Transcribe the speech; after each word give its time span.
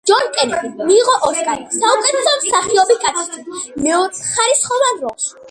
ჯონ 0.09 0.29
კენედიმ 0.35 0.71
მიიღო 0.87 1.17
ოსკარი 1.27 1.67
საუკეთესო 1.75 2.33
მსახიობი 2.39 2.97
კაცისთვის 3.05 3.69
მეორეხარისხოვან 3.85 5.05
როლში. 5.07 5.33